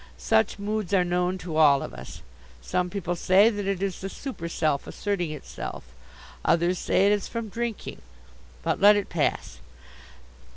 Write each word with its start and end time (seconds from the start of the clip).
Such 0.17 0.57
moods 0.57 0.95
are 0.95 1.03
known 1.03 1.37
to 1.37 1.57
all 1.57 1.83
of 1.83 1.93
us. 1.93 2.23
Some 2.59 2.89
people 2.89 3.15
say 3.15 3.51
that 3.51 3.67
it 3.67 3.83
is 3.83 4.01
the 4.01 4.09
super 4.09 4.49
self 4.49 4.87
asserting 4.87 5.29
itself. 5.29 5.83
Others 6.43 6.79
say 6.79 7.05
it 7.05 7.11
is 7.11 7.27
from 7.27 7.49
drinking. 7.49 8.01
But 8.63 8.81
let 8.81 8.95
it 8.95 9.09
pass. 9.09 9.59